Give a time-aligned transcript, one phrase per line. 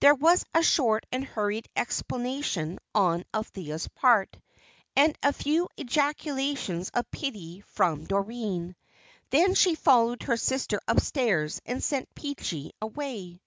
[0.00, 4.38] There was a short and hurried explanation on Althea's part,
[4.96, 8.74] and a few ejaculations of pity from Doreen.
[9.28, 13.42] Then she followed her sister upstairs and sent Peachy away.